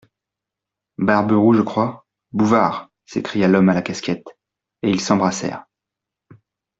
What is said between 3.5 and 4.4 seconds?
à la casquette,